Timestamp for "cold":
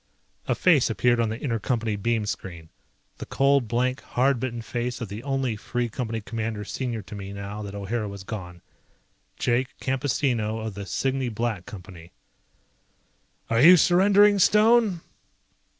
3.27-3.67